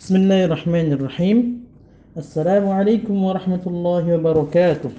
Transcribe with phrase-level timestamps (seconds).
[0.00, 1.38] بسم الله الرحمن الرحيم
[2.16, 4.90] السلام عليكم ورحمة الله وبركاته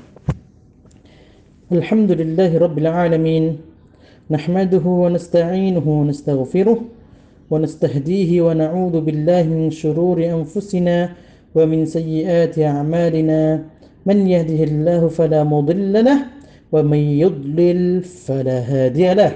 [1.72, 3.58] الحمد لله رب العالمين
[4.32, 6.80] نحمده ونستعينه ونستغفره
[7.50, 11.10] ونستهديه ونعوذ بالله من شرور أنفسنا
[11.56, 13.64] ومن سيئات أعمالنا
[14.06, 16.20] من يهده الله فلا مضل له
[16.72, 19.32] ومن يضلل فلا هادي له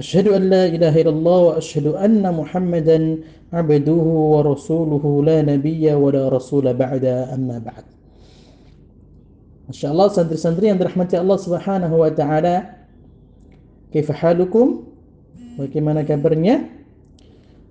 [0.00, 2.98] أشهد أن لا إله إلا الله وأشهد أن محمدا
[3.52, 7.86] عبده ورسوله لا نبي ولا رسول بعد أما بعد
[9.66, 12.86] Masya Allah santri-santri yang dirahmati Allah Subhanahu wa taala.
[13.90, 14.86] Kaifa halukum?
[15.58, 16.70] Bagaimana kabarnya?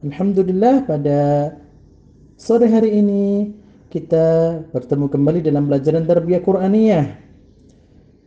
[0.03, 1.55] Alhamdulillah pada
[2.35, 3.55] sore hari ini
[3.87, 7.05] kita bertemu kembali dalam pelajaran tarbiyah Qur'aniyah.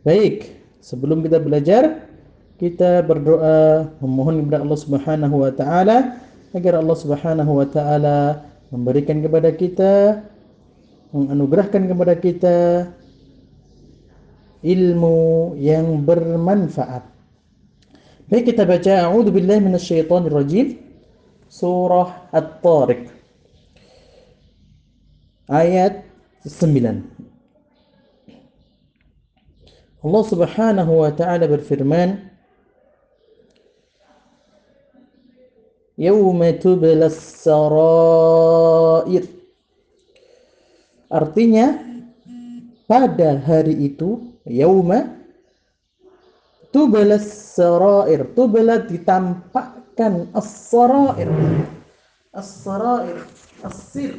[0.01, 0.49] Baik,
[0.81, 2.09] sebelum kita belajar,
[2.54, 6.22] kita berdoa memohon kepada Allah Subhanahu wa taala
[6.54, 10.22] agar Allah Subhanahu wa taala memberikan kepada kita
[11.14, 12.56] menganugerahkan kepada kita
[14.62, 17.06] ilmu yang bermanfaat.
[18.26, 20.80] Baik kita baca A'udzu billahi minasyaitonir rajim
[21.46, 23.12] surah At-Tariq
[25.50, 26.02] ayat
[26.42, 27.04] 9.
[30.04, 32.33] Allah Subhanahu wa taala berfirman
[35.94, 39.30] Yauma tublas sarair
[41.06, 41.78] Artinya
[42.90, 45.14] pada hari itu yauma
[46.74, 51.30] tublas sarair tubla ditampakkan as-sarair.
[52.34, 53.22] As-sarair
[53.62, 54.18] as-sir.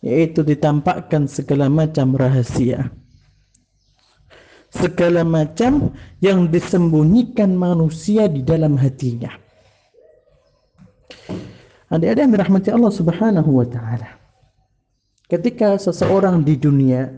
[0.00, 2.88] Yaitu ditampakkan segala macam rahasia.
[4.72, 5.92] Segala macam
[6.24, 9.44] yang disembunyikan manusia di dalam hatinya
[11.90, 14.18] adik-adik yang dirahmati Allah subhanahu wa ta'ala.
[15.26, 17.10] Ketika seseorang di dunia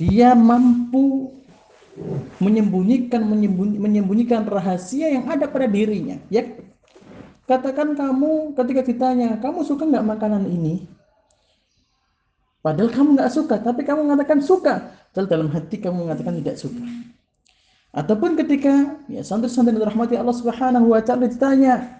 [0.00, 1.36] dia mampu
[2.40, 6.48] menyembunyikan menyembunyi, menyembunyikan rahasia yang ada pada dirinya ya.
[7.44, 10.86] Katakan kamu ketika ditanya kamu suka nggak makanan ini?
[12.62, 14.94] Padahal kamu nggak suka tapi kamu mengatakan suka.
[15.10, 16.84] Padahal dalam hati kamu mengatakan tidak suka.
[17.90, 21.99] Ataupun ketika ya santri-santri rahmati Allah Subhanahu wa taala ditanya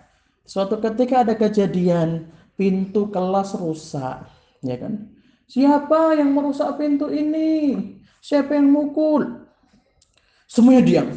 [0.51, 2.27] suatu ketika ada kejadian
[2.59, 4.27] pintu kelas rusak
[4.67, 5.07] ya kan?
[5.47, 7.75] Siapa yang merusak pintu ini?
[8.23, 9.47] Siapa yang mukul?
[10.51, 11.09] Semuanya diam.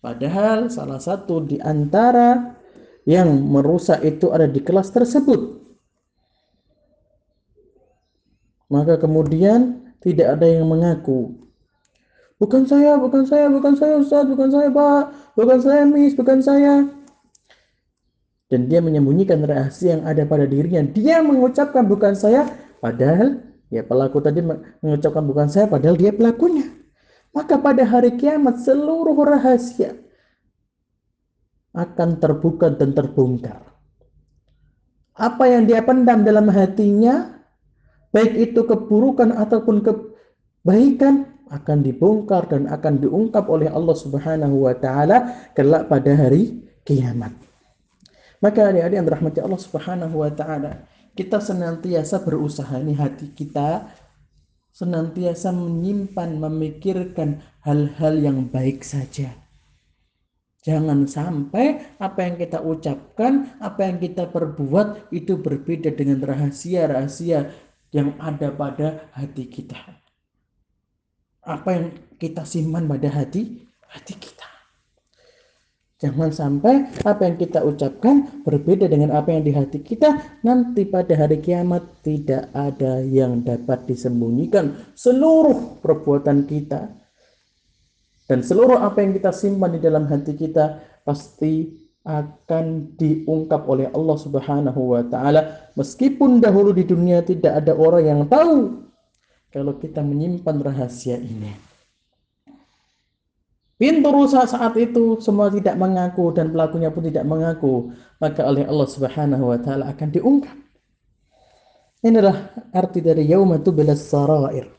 [0.00, 2.56] Padahal salah satu di antara
[3.08, 5.60] yang merusak itu ada di kelas tersebut.
[8.72, 11.36] Maka kemudian tidak ada yang mengaku.
[12.40, 15.04] Bukan saya bukan saya bukan saya Ustaz bukan saya Pak.
[15.36, 17.03] Bukan saya Miss bukan saya
[18.54, 20.86] dan dia menyembunyikan rahasia yang ada pada dirinya.
[20.86, 22.46] Dia mengucapkan bukan saya,
[22.78, 24.46] padahal ya pelaku tadi
[24.78, 26.70] mengucapkan bukan saya, padahal dia pelakunya.
[27.34, 29.98] Maka pada hari kiamat seluruh rahasia
[31.74, 33.74] akan terbuka dan terbongkar.
[35.18, 37.42] Apa yang dia pendam dalam hatinya,
[38.14, 45.50] baik itu keburukan ataupun kebaikan, akan dibongkar dan akan diungkap oleh Allah Subhanahu wa taala
[45.58, 47.34] kelak pada hari kiamat.
[48.44, 50.84] Maka adik-adik yang dirahmati Allah Subhanahu wa taala,
[51.16, 53.88] kita senantiasa berusaha ini hati kita
[54.74, 59.32] senantiasa menyimpan, memikirkan hal-hal yang baik saja.
[60.66, 67.54] Jangan sampai apa yang kita ucapkan, apa yang kita perbuat itu berbeda dengan rahasia-rahasia
[67.94, 69.78] yang ada pada hati kita.
[71.44, 71.86] Apa yang
[72.18, 73.62] kita simpan pada hati
[73.92, 74.53] hati kita.
[76.04, 80.36] Jangan sampai apa yang kita ucapkan berbeda dengan apa yang di hati kita.
[80.44, 86.92] Nanti pada hari kiamat tidak ada yang dapat disembunyikan seluruh perbuatan kita.
[88.28, 91.72] Dan seluruh apa yang kita simpan di dalam hati kita pasti
[92.04, 98.20] akan diungkap oleh Allah Subhanahu wa taala meskipun dahulu di dunia tidak ada orang yang
[98.28, 98.92] tahu
[99.48, 101.73] kalau kita menyimpan rahasia ini.
[103.74, 107.90] Pintu rusak saat itu semua tidak mengaku dan pelakunya pun tidak mengaku,
[108.22, 110.54] maka oleh Allah Subhanahu wa taala akan diungkap.
[112.06, 114.70] Inilah arti dari yauma tublas sarair.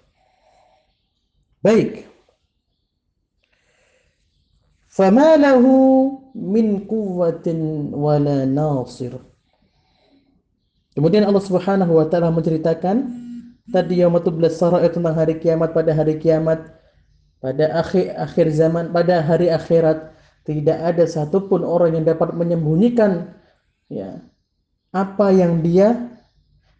[1.59, 2.07] Baik.
[4.87, 5.75] Fama lahu
[6.31, 9.19] min quwwatin wala nasir.
[10.95, 13.11] Kemudian Allah Subhanahu wa taala menceritakan
[13.67, 16.74] tadi yauma tublas sarair tentang hari kiamat pada hari kiamat
[17.45, 20.17] pada akhir akhir zaman pada hari akhirat
[20.49, 23.37] tidak ada satupun orang yang dapat menyembunyikan
[23.85, 24.17] ya
[24.89, 26.09] apa yang dia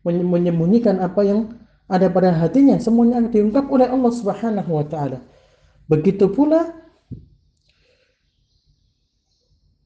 [0.02, 1.54] menyembunyikan apa yang
[1.86, 5.22] ada pada hatinya semuanya diungkap oleh Allah Subhanahu wa taala.
[5.86, 6.74] Begitu pula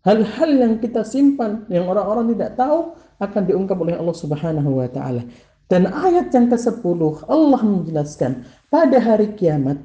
[0.08, 5.28] hal-hal yang kita simpan yang orang-orang tidak tahu akan diungkap oleh Allah Subhanahu wa taala.
[5.68, 9.84] Dan ayat yang ke-10 Allah menjelaskan pada hari kiamat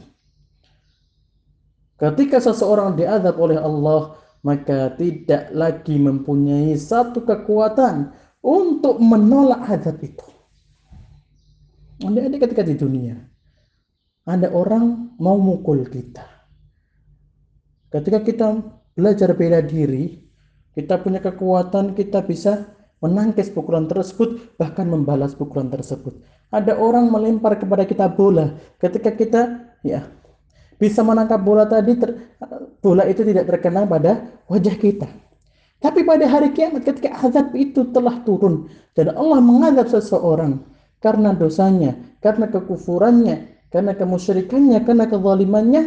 [1.99, 8.13] ketika seseorang diazab oleh Allah maka tidak lagi mempunyai satu kekuatan
[8.45, 10.29] untuk menolak azab itu.
[12.05, 13.17] Anda ketika di dunia
[14.29, 16.25] ada orang mau mukul kita.
[17.89, 18.47] Ketika kita
[18.97, 20.19] belajar bela diri,
[20.75, 26.19] kita punya kekuatan, kita bisa menangkis pukulan tersebut, bahkan membalas pukulan tersebut.
[26.51, 29.43] Ada orang melempar kepada kita bola, ketika kita
[29.87, 30.03] ya
[30.77, 32.37] bisa menangkap bola tadi, ter,
[32.83, 35.09] bola itu tidak terkena pada wajah kita.
[35.81, 40.65] Tapi pada hari kiamat ketika azab itu telah turun dan Allah mengadab seseorang
[41.05, 41.93] karena dosanya,
[42.25, 45.83] karena kekufurannya, karena kemusyrikannya, karena kezalimannya,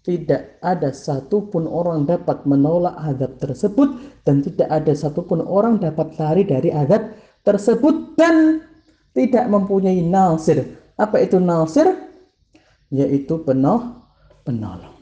[0.00, 6.46] tidak ada satupun orang dapat menolak azab tersebut dan tidak ada satupun orang dapat lari
[6.46, 7.12] dari azab
[7.44, 8.64] tersebut dan
[9.12, 10.78] tidak mempunyai nasir.
[10.96, 12.09] Apa itu nasir?
[12.90, 14.02] Yaitu penuh
[14.42, 14.98] penolong.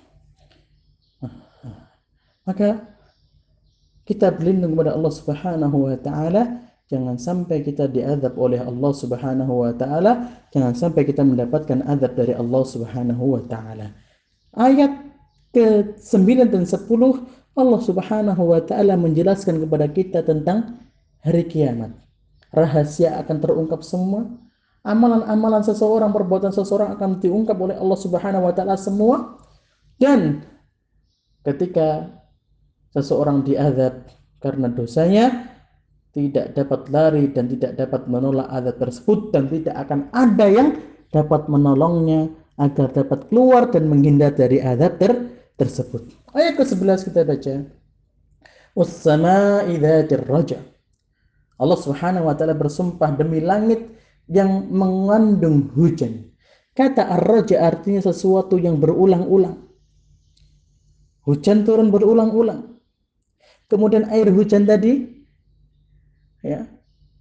[2.44, 2.80] Maka
[4.08, 9.72] kita berlindung kepada Allah Subhanahu wa taala jangan sampai kita diazab oleh Allah Subhanahu wa
[9.76, 13.92] taala, jangan sampai kita mendapatkan azab dari Allah Subhanahu wa taala.
[14.56, 14.92] Ayat
[15.52, 16.88] ke-9 dan 10
[17.60, 20.80] Allah Subhanahu wa taala menjelaskan kepada kita tentang
[21.20, 21.92] hari kiamat.
[22.48, 24.24] Rahasia akan terungkap semua.
[24.88, 29.36] Amalan-amalan seseorang, perbuatan seseorang akan diungkap oleh Allah Subhanahu wa taala semua.
[30.00, 30.40] Dan
[31.44, 32.08] ketika
[32.96, 34.08] seseorang diazab
[34.40, 35.52] karena dosanya
[36.16, 40.68] tidak dapat lari dan tidak dapat menolak azab tersebut dan tidak akan ada yang
[41.12, 45.12] dapat menolongnya agar dapat keluar dan menghindar dari azab ter
[45.60, 46.08] tersebut.
[46.32, 47.54] Ayat ke-11 kita baca.
[51.58, 56.32] Allah Subhanahu wa taala bersumpah demi langit yang mengandung hujan.
[56.76, 59.66] Kata ar-raja artinya sesuatu yang berulang-ulang.
[61.26, 62.78] Hujan turun berulang-ulang.
[63.68, 65.04] Kemudian air hujan tadi
[66.40, 66.64] ya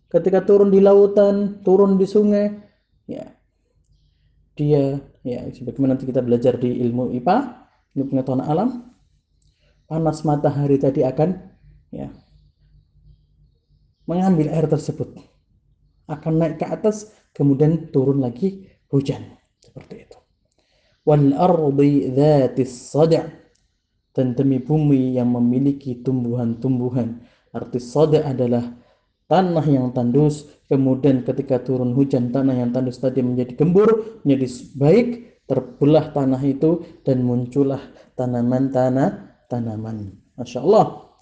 [0.08, 2.56] ketika turun di lautan, turun di sungai,
[3.10, 3.28] ya
[4.58, 7.38] dia ya sebagaimana nanti kita belajar di ilmu IPA
[7.94, 8.70] ilmu pengetahuan alam
[9.86, 11.38] panas matahari tadi akan
[11.94, 12.10] ya
[14.10, 15.14] mengambil air tersebut
[16.08, 19.38] akan naik ke atas kemudian turun lagi hujan.
[19.60, 20.18] Seperti itu.
[21.08, 23.48] Wal ardi dzatis sada'
[24.18, 27.22] dan demi bumi yang memiliki tumbuhan-tumbuhan.
[27.54, 28.66] Arti sada adalah
[29.30, 35.08] tanah yang tandus, kemudian ketika turun hujan tanah yang tandus tadi menjadi gembur, menjadi baik,
[35.46, 37.80] terbelah tanah itu dan muncullah
[38.18, 40.18] tanaman-tanah tanaman.
[40.34, 41.14] Masya Allah.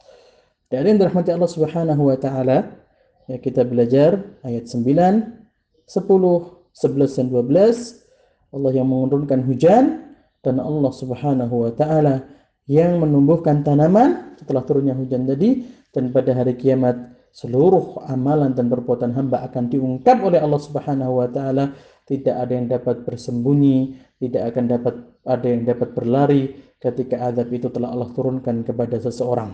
[0.72, 2.85] Dari yang dirahmati Allah Subhanahu wa taala,
[3.26, 10.94] ya kita belajar ayat 9, 10, 11 dan 12 Allah yang menurunkan hujan dan Allah
[10.94, 12.24] Subhanahu wa taala
[12.66, 15.66] yang menumbuhkan tanaman setelah turunnya hujan tadi.
[15.96, 21.28] Dan pada hari kiamat seluruh amalan dan perbuatan hamba akan diungkap oleh Allah Subhanahu wa
[21.32, 21.76] taala.
[22.06, 24.96] Tidak ada yang dapat bersembunyi tidak akan dapat
[25.28, 26.44] ada yang dapat berlari
[26.80, 29.52] ketika azab itu telah Allah turunkan kepada seseorang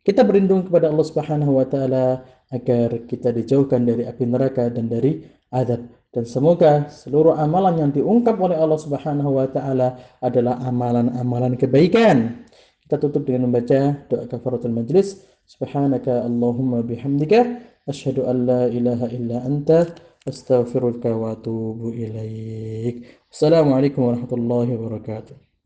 [0.00, 5.22] kita berlindung kepada Allah Subhanahu wa taala agar kita dijauhkan dari api neraka dan dari
[5.52, 12.42] azab dan semoga seluruh amalan yang diungkap oleh Allah Subhanahu wa taala adalah amalan-amalan kebaikan.
[12.82, 15.22] Kita tutup dengan membaca doa kafaratul majlis.
[15.46, 19.86] Subhanaka Allahumma bihamdika asyhadu an la ilaha illa anta
[20.26, 23.06] astaghfiruka wa atubu ilaik.
[23.30, 25.49] Assalamualaikum warahmatullahi wabarakatuh.